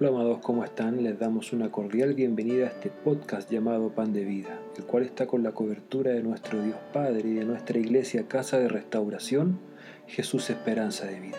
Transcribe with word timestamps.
Hola 0.00 0.08
amados, 0.08 0.40
¿cómo 0.40 0.64
están? 0.64 1.04
Les 1.04 1.20
damos 1.20 1.52
una 1.52 1.70
cordial 1.70 2.14
bienvenida 2.14 2.66
a 2.66 2.70
este 2.70 2.90
podcast 2.90 3.48
llamado 3.48 3.90
Pan 3.90 4.12
de 4.12 4.24
Vida, 4.24 4.58
el 4.76 4.82
cual 4.82 5.04
está 5.04 5.28
con 5.28 5.44
la 5.44 5.52
cobertura 5.52 6.10
de 6.10 6.20
nuestro 6.24 6.60
Dios 6.60 6.78
Padre 6.92 7.28
y 7.28 7.34
de 7.34 7.44
nuestra 7.44 7.78
iglesia 7.78 8.26
Casa 8.26 8.58
de 8.58 8.66
Restauración, 8.66 9.60
Jesús 10.08 10.50
Esperanza 10.50 11.06
de 11.06 11.20
Vida. 11.20 11.38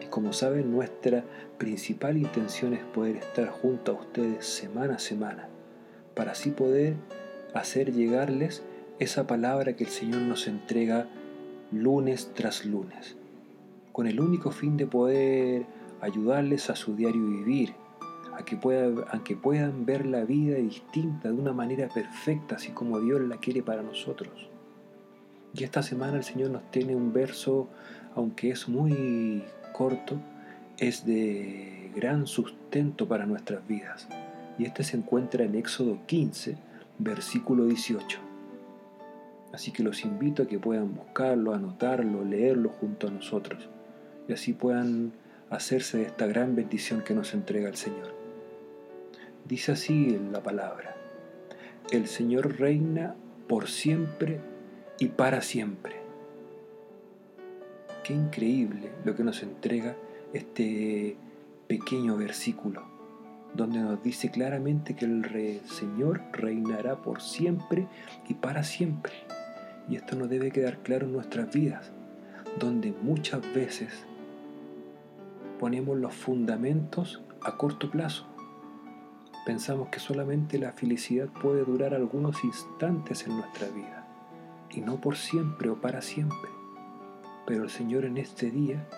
Y 0.00 0.04
como 0.06 0.32
saben, 0.32 0.70
nuestra 0.70 1.24
principal 1.58 2.16
intención 2.16 2.74
es 2.74 2.84
poder 2.84 3.16
estar 3.16 3.48
junto 3.48 3.90
a 3.90 4.00
ustedes 4.00 4.46
semana 4.46 4.94
a 4.94 5.00
semana, 5.00 5.48
para 6.14 6.30
así 6.30 6.52
poder 6.52 6.94
hacer 7.54 7.92
llegarles 7.92 8.62
esa 9.00 9.26
palabra 9.26 9.74
que 9.74 9.82
el 9.82 9.90
Señor 9.90 10.22
nos 10.22 10.46
entrega 10.46 11.08
lunes 11.72 12.30
tras 12.34 12.64
lunes, 12.64 13.16
con 13.90 14.06
el 14.06 14.20
único 14.20 14.52
fin 14.52 14.76
de 14.76 14.86
poder 14.86 15.79
ayudarles 16.00 16.70
a 16.70 16.76
su 16.76 16.94
diario 16.96 17.24
vivir, 17.24 17.74
a 18.36 18.44
que, 18.44 18.56
puedan 19.36 19.84
ver 19.84 20.06
la 20.06 20.24
vida 20.24 20.56
distinta 20.56 21.28
de 21.28 21.34
una 21.34 21.52
manera 21.52 21.88
perfecta, 21.88 22.56
así 22.56 22.70
como 22.70 23.00
Dios 23.00 23.20
la 23.20 23.36
quiere 23.36 23.62
para 23.62 23.82
nosotros. 23.82 24.48
Y 25.54 25.64
esta 25.64 25.82
semana 25.82 26.16
el 26.16 26.24
Señor 26.24 26.50
nos 26.50 26.70
tiene 26.70 26.96
un 26.96 27.12
verso, 27.12 27.68
aunque 28.14 28.50
es 28.50 28.68
muy 28.68 29.44
corto, 29.72 30.18
es 30.78 31.04
de 31.04 31.90
gran 31.94 32.26
sustento 32.26 33.06
para 33.06 33.26
nuestras 33.26 33.66
vidas. 33.66 34.08
Y 34.58 34.64
este 34.64 34.84
se 34.84 34.96
encuentra 34.96 35.44
en 35.44 35.54
Éxodo 35.54 35.98
15, 36.06 36.56
versículo 36.98 37.66
18. 37.66 38.18
Así 39.52 39.72
que 39.72 39.82
los 39.82 40.04
invito 40.04 40.44
a 40.44 40.46
que 40.46 40.58
puedan 40.58 40.94
buscarlo, 40.94 41.52
anotarlo, 41.52 42.24
leerlo 42.24 42.70
junto 42.80 43.08
a 43.08 43.10
nosotros. 43.10 43.68
Y 44.28 44.32
así 44.32 44.52
puedan 44.52 45.12
hacerse 45.50 45.98
de 45.98 46.04
esta 46.04 46.26
gran 46.26 46.54
bendición 46.54 47.02
que 47.02 47.14
nos 47.14 47.34
entrega 47.34 47.68
el 47.68 47.76
Señor. 47.76 48.14
Dice 49.46 49.72
así 49.72 50.14
en 50.14 50.32
la 50.32 50.42
palabra, 50.42 50.96
el 51.90 52.06
Señor 52.06 52.58
reina 52.60 53.16
por 53.48 53.68
siempre 53.68 54.40
y 55.00 55.08
para 55.08 55.42
siempre. 55.42 55.96
Qué 58.04 58.14
increíble 58.14 58.90
lo 59.04 59.16
que 59.16 59.24
nos 59.24 59.42
entrega 59.42 59.96
este 60.32 61.16
pequeño 61.66 62.16
versículo, 62.16 62.84
donde 63.54 63.80
nos 63.80 64.00
dice 64.02 64.30
claramente 64.30 64.94
que 64.94 65.04
el 65.04 65.60
Señor 65.66 66.22
reinará 66.32 67.02
por 67.02 67.20
siempre 67.20 67.88
y 68.28 68.34
para 68.34 68.62
siempre. 68.62 69.12
Y 69.88 69.96
esto 69.96 70.14
nos 70.14 70.30
debe 70.30 70.52
quedar 70.52 70.78
claro 70.78 71.06
en 71.06 71.12
nuestras 71.12 71.52
vidas, 71.52 71.90
donde 72.60 72.92
muchas 73.02 73.42
veces 73.52 74.06
ponemos 75.60 75.98
los 75.98 76.14
fundamentos 76.14 77.22
a 77.42 77.58
corto 77.58 77.90
plazo. 77.90 78.24
Pensamos 79.44 79.90
que 79.90 80.00
solamente 80.00 80.58
la 80.58 80.72
felicidad 80.72 81.28
puede 81.28 81.64
durar 81.64 81.92
algunos 81.92 82.42
instantes 82.44 83.26
en 83.26 83.36
nuestra 83.36 83.68
vida 83.68 84.08
y 84.70 84.80
no 84.80 85.02
por 85.02 85.18
siempre 85.18 85.68
o 85.68 85.78
para 85.78 86.00
siempre. 86.00 86.48
Pero 87.46 87.64
el 87.64 87.68
Señor 87.68 88.06
en 88.06 88.16
este 88.16 88.50
día 88.50 88.88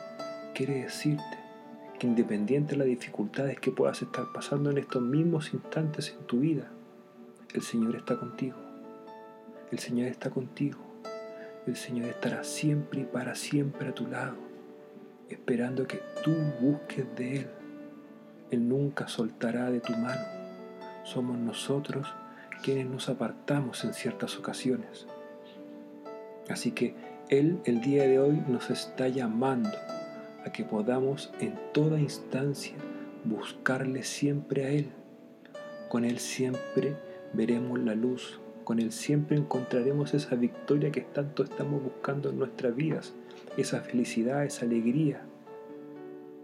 quiere 0.55 0.85
decirte 0.85 1.37
que 1.99 2.07
independiente 2.07 2.75
de 2.75 2.79
las 2.79 2.87
dificultades 2.87 3.59
que 3.59 3.73
puedas 3.73 4.01
estar 4.01 4.27
pasando 4.33 4.71
en 4.71 4.79
estos 4.79 5.03
mismos 5.03 5.53
instantes 5.55 6.15
en 6.17 6.25
tu 6.27 6.39
vida, 6.39 6.71
el 7.55 7.63
Señor 7.63 7.97
está 7.97 8.17
contigo. 8.21 8.59
El 9.73 9.81
Señor 9.81 10.07
está 10.07 10.31
contigo. 10.31 10.79
El 11.67 11.75
Señor 11.75 12.09
estará 12.09 12.45
siempre 12.45 13.01
y 13.01 13.05
para 13.05 13.35
siempre 13.35 13.89
a 13.89 13.95
tu 13.95 14.07
lado 14.07 14.52
esperando 15.33 15.87
que 15.87 16.01
tú 16.25 16.35
busques 16.61 17.05
de 17.17 17.37
Él. 17.37 17.47
Él 18.51 18.69
nunca 18.69 19.09
soltará 19.09 19.71
de 19.71 19.81
tu 19.81 19.93
mano. 19.93 20.21
Somos 21.05 21.39
nosotros 21.39 22.07
quienes 22.63 22.87
nos 22.87 23.09
apartamos 23.09 23.85
en 23.85 23.95
ciertas 23.95 24.39
ocasiones. 24.39 25.07
Así 26.49 26.73
que 26.73 26.95
Él 27.29 27.61
el 27.65 27.81
día 27.81 28.05
de 28.05 28.19
hoy 28.19 28.43
nos 28.49 28.71
está 28.71 29.09
llamando 29.09 29.77
a 30.45 30.53
que 30.53 30.65
podamos 30.65 31.33
en 31.41 31.59
toda 31.73 31.99
instancia 31.99 32.75
buscarle 33.25 34.03
siempre 34.03 34.65
a 34.65 34.69
Él. 34.71 34.91
Con 35.89 36.05
Él 36.05 36.19
siempre 36.19 36.97
veremos 37.33 37.79
la 37.79 37.95
luz, 37.95 38.41
con 38.65 38.79
Él 38.79 38.93
siempre 38.93 39.37
encontraremos 39.37 40.15
esa 40.15 40.35
victoria 40.35 40.91
que 40.91 41.03
tanto 41.03 41.43
estamos 41.43 41.83
buscando 41.83 42.31
en 42.31 42.39
nuestras 42.39 42.75
vidas 42.75 43.15
esa 43.57 43.81
felicidad, 43.81 44.45
esa 44.45 44.65
alegría. 44.65 45.23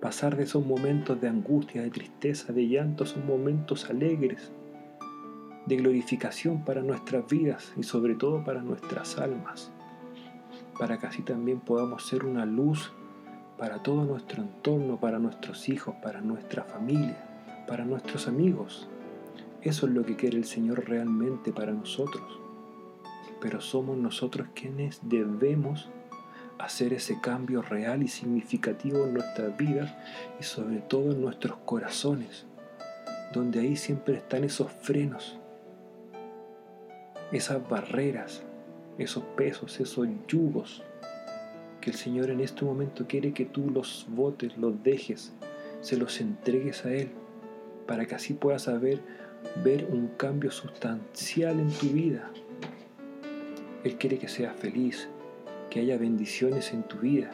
Pasar 0.01 0.37
de 0.37 0.45
esos 0.45 0.65
momentos 0.65 1.21
de 1.21 1.29
angustia, 1.29 1.83
de 1.83 1.91
tristeza, 1.91 2.53
de 2.53 2.69
llanto, 2.69 3.07
son 3.07 3.27
momentos 3.27 3.89
alegres, 3.91 4.53
de 5.67 5.77
glorificación 5.77 6.65
para 6.65 6.83
nuestras 6.83 7.27
vidas 7.29 7.73
y 7.77 7.83
sobre 7.83 8.15
todo 8.15 8.45
para 8.45 8.63
nuestras 8.63 9.19
almas, 9.19 9.71
para 10.79 10.99
que 10.99 11.07
así 11.07 11.23
también 11.23 11.61
podamos 11.61 12.07
ser 12.07 12.25
una 12.25 12.47
luz 12.47 12.93
para 13.59 13.83
todo 13.83 14.05
nuestro 14.05 14.43
entorno, 14.43 15.01
para 15.01 15.19
nuestros 15.19 15.69
hijos, 15.69 15.97
para 16.03 16.21
nuestra 16.21 16.63
familia, 16.63 17.65
para 17.67 17.85
nuestros 17.85 18.29
amigos. 18.29 18.89
Eso 19.63 19.87
es 19.87 19.93
lo 19.93 20.05
que 20.05 20.15
quiere 20.15 20.39
el 20.39 20.45
Señor 20.45 20.89
realmente 20.89 21.53
para 21.53 21.73
nosotros. 21.73 22.41
Pero 23.41 23.61
somos 23.61 23.99
nosotros 23.99 24.49
quienes 24.55 25.01
debemos 25.03 25.91
hacer 26.59 26.93
ese 26.93 27.21
cambio 27.21 27.63
real 27.63 28.03
y 28.03 28.09
significativo 28.09 29.05
en 29.05 29.15
nuestras 29.15 29.57
vidas 29.57 29.95
y 30.41 30.43
sobre 30.43 30.79
todo 30.79 31.13
en 31.13 31.21
nuestros 31.21 31.57
corazones, 31.65 32.47
donde 33.33 33.61
ahí 33.61 33.77
siempre 33.77 34.17
están 34.17 34.45
esos 34.45 34.71
frenos, 34.73 35.39
esas 37.33 37.67
barreras, 37.69 38.43
esos 38.99 39.23
pesos, 39.37 39.79
esos 39.81 40.09
yugos, 40.27 40.83
que 41.81 41.91
el 41.91 41.97
Señor 41.97 42.31
en 42.31 42.41
este 42.41 42.65
momento 42.65 43.07
quiere 43.07 43.33
que 43.33 43.45
tú 43.45 43.71
los 43.71 44.07
votes, 44.09 44.57
los 44.59 44.83
dejes, 44.83 45.33
se 45.81 45.97
los 45.97 46.21
entregues 46.21 46.85
a 46.85 46.93
Él, 46.93 47.11
para 47.87 48.07
que 48.07 48.17
así 48.17 48.35
puedas 48.35 48.63
saber 48.63 49.01
ver 49.63 49.87
un 49.91 50.09
cambio 50.17 50.51
sustancial 50.51 51.61
en 51.61 51.71
tu 51.71 51.87
vida. 51.87 52.31
Él 53.85 53.97
quiere 53.97 54.19
que 54.19 54.29
seas 54.29 54.57
feliz, 54.57 55.09
que 55.71 55.81
haya 55.81 55.99
bendiciones 55.99 56.73
en 56.73 56.83
tu 56.83 56.99
vida, 56.99 57.31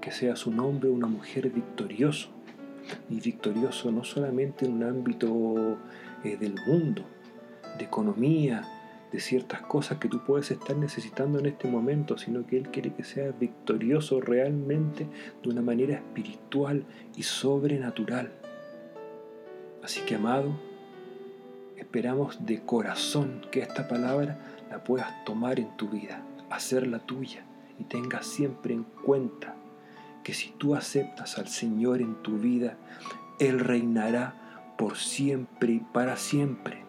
que 0.00 0.10
seas 0.10 0.46
un 0.46 0.60
hombre 0.60 0.88
o 0.88 0.92
una 0.92 1.06
mujer 1.06 1.50
victorioso, 1.50 2.28
y 3.10 3.20
victorioso 3.20 3.90
no 3.90 4.04
solamente 4.04 4.66
en 4.66 4.74
un 4.74 4.82
ámbito 4.84 5.78
eh, 6.22 6.36
del 6.36 6.54
mundo, 6.66 7.02
de 7.78 7.84
economía, 7.84 8.62
de 9.10 9.20
ciertas 9.20 9.62
cosas 9.62 9.98
que 9.98 10.08
tú 10.08 10.22
puedes 10.24 10.50
estar 10.50 10.76
necesitando 10.76 11.38
en 11.38 11.46
este 11.46 11.68
momento, 11.68 12.18
sino 12.18 12.46
que 12.46 12.56
Él 12.56 12.68
quiere 12.68 12.92
que 12.92 13.04
seas 13.04 13.36
victorioso 13.38 14.20
realmente 14.20 15.06
de 15.42 15.48
una 15.48 15.62
manera 15.62 15.94
espiritual 15.94 16.84
y 17.16 17.22
sobrenatural. 17.22 18.32
Así 19.82 20.00
que, 20.00 20.16
amado, 20.16 20.58
esperamos 21.76 22.44
de 22.44 22.60
corazón 22.62 23.42
que 23.50 23.60
esta 23.60 23.88
palabra 23.88 24.38
la 24.70 24.82
puedas 24.82 25.24
tomar 25.24 25.60
en 25.60 25.76
tu 25.76 25.88
vida 25.88 26.22
hacerla 26.50 27.00
tuya 27.00 27.44
y 27.78 27.84
tengas 27.84 28.26
siempre 28.26 28.74
en 28.74 28.84
cuenta 28.84 29.54
que 30.24 30.34
si 30.34 30.50
tú 30.50 30.74
aceptas 30.74 31.38
al 31.38 31.48
Señor 31.48 32.00
en 32.00 32.16
tu 32.22 32.38
vida, 32.38 32.76
Él 33.38 33.60
reinará 33.60 34.74
por 34.76 34.96
siempre 34.96 35.74
y 35.74 35.80
para 35.80 36.16
siempre. 36.16 36.84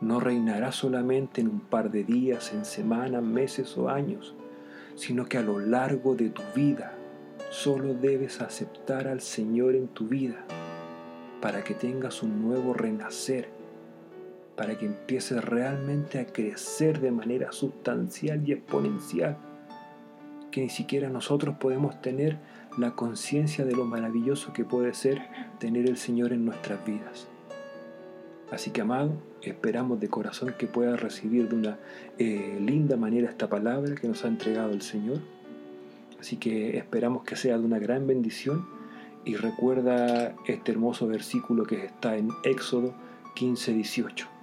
No 0.00 0.20
reinará 0.20 0.72
solamente 0.72 1.40
en 1.40 1.48
un 1.48 1.60
par 1.60 1.90
de 1.90 2.04
días, 2.04 2.52
en 2.52 2.64
semanas, 2.64 3.22
meses 3.22 3.78
o 3.78 3.88
años, 3.88 4.34
sino 4.94 5.24
que 5.24 5.38
a 5.38 5.42
lo 5.42 5.58
largo 5.58 6.14
de 6.14 6.30
tu 6.30 6.42
vida 6.54 6.92
solo 7.50 7.94
debes 7.94 8.40
aceptar 8.40 9.08
al 9.08 9.20
Señor 9.20 9.74
en 9.74 9.88
tu 9.88 10.06
vida 10.08 10.44
para 11.40 11.64
que 11.64 11.74
tengas 11.74 12.22
un 12.22 12.42
nuevo 12.42 12.74
renacer 12.74 13.48
para 14.56 14.78
que 14.78 14.86
empieces 14.86 15.44
realmente 15.44 16.18
a 16.18 16.26
crecer 16.26 17.00
de 17.00 17.10
manera 17.10 17.52
sustancial 17.52 18.48
y 18.48 18.52
exponencial, 18.52 19.36
que 20.50 20.60
ni 20.60 20.68
siquiera 20.68 21.08
nosotros 21.08 21.56
podemos 21.58 22.00
tener 22.00 22.38
la 22.78 22.92
conciencia 22.92 23.64
de 23.64 23.74
lo 23.74 23.84
maravilloso 23.84 24.52
que 24.52 24.64
puede 24.64 24.94
ser 24.94 25.22
tener 25.58 25.88
el 25.88 25.96
Señor 25.96 26.32
en 26.32 26.44
nuestras 26.44 26.84
vidas. 26.84 27.26
Así 28.50 28.70
que 28.70 28.82
amado, 28.82 29.12
esperamos 29.42 29.98
de 30.00 30.08
corazón 30.08 30.54
que 30.56 30.66
puedas 30.66 31.00
recibir 31.00 31.48
de 31.48 31.56
una 31.56 31.78
eh, 32.18 32.58
linda 32.60 32.96
manera 32.96 33.28
esta 33.28 33.48
palabra 33.48 33.94
que 33.94 34.06
nos 34.06 34.24
ha 34.24 34.28
entregado 34.28 34.72
el 34.72 34.82
Señor. 34.82 35.18
Así 36.20 36.36
que 36.36 36.76
esperamos 36.76 37.24
que 37.24 37.36
sea 37.36 37.58
de 37.58 37.64
una 37.64 37.78
gran 37.78 38.06
bendición 38.06 38.66
y 39.24 39.36
recuerda 39.36 40.34
este 40.46 40.72
hermoso 40.72 41.06
versículo 41.06 41.64
que 41.64 41.84
está 41.84 42.16
en 42.16 42.28
Éxodo 42.44 42.94
15, 43.34 43.72
18. 43.72 44.33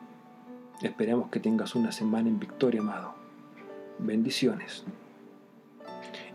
Esperamos 0.82 1.30
que 1.30 1.40
tengas 1.40 1.76
una 1.76 1.92
semana 1.92 2.28
en 2.28 2.40
victoria, 2.40 2.82
amado. 2.82 3.14
Bendiciones. 4.00 4.84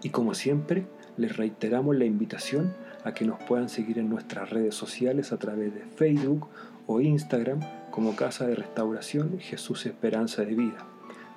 Y 0.05 0.11
como 0.11 0.35
siempre, 0.35 0.87
les 1.17 1.37
reiteramos 1.37 1.97
la 1.97 2.05
invitación 2.05 2.73
a 3.03 3.13
que 3.13 3.25
nos 3.25 3.43
puedan 3.43 3.69
seguir 3.69 3.99
en 3.99 4.09
nuestras 4.09 4.51
redes 4.51 4.77
sociales 4.77 5.33
a 5.33 5.39
través 5.39 5.75
de 5.75 5.81
Facebook 5.81 6.47
o 6.87 7.01
Instagram 7.01 7.59
como 7.91 8.15
Casa 8.15 8.47
de 8.47 8.55
Restauración 8.55 9.41
Jesús 9.41 9.85
Esperanza 9.85 10.43
de 10.43 10.55
Vida. 10.55 10.87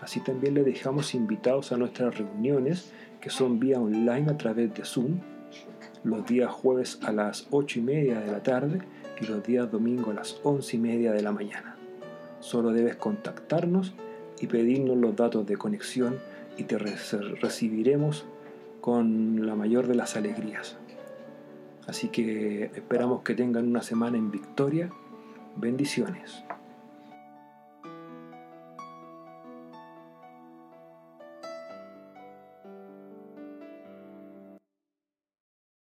Así 0.01 0.19
también 0.19 0.53
le 0.53 0.63
dejamos 0.63 1.15
invitados 1.15 1.71
a 1.71 1.77
nuestras 1.77 2.15
reuniones 2.15 2.93
que 3.21 3.31
son 3.31 3.59
vía 3.59 3.79
online 3.79 4.29
a 4.29 4.37
través 4.37 4.71
de 4.75 4.85
Zoom 4.85 5.19
los 6.03 6.25
días 6.27 6.51
jueves 6.51 6.99
a 7.01 7.11
las 7.11 7.47
8 7.49 7.79
y 7.79 7.81
media 7.81 8.19
de 8.19 8.31
la 8.31 8.43
tarde 8.43 8.81
y 9.19 9.25
los 9.25 9.43
días 9.43 9.71
domingo 9.71 10.11
a 10.11 10.13
las 10.13 10.39
11 10.43 10.77
y 10.77 10.79
media 10.79 11.11
de 11.11 11.23
la 11.23 11.31
mañana. 11.31 11.78
Solo 12.39 12.71
debes 12.71 12.95
contactarnos 12.95 13.93
y 14.39 14.47
pedirnos 14.47 14.97
los 14.97 15.15
datos 15.15 15.45
de 15.45 15.57
conexión 15.57 16.17
y 16.57 16.63
te 16.63 16.77
recibiremos 16.77 18.25
con 18.81 19.45
la 19.45 19.55
mayor 19.55 19.87
de 19.87 19.95
las 19.95 20.15
alegrías. 20.15 20.77
Así 21.87 22.09
que 22.09 22.65
esperamos 22.75 23.23
que 23.23 23.33
tengan 23.33 23.67
una 23.67 23.81
semana 23.81 24.17
en 24.17 24.31
victoria. 24.31 24.91
Bendiciones. 25.55 26.43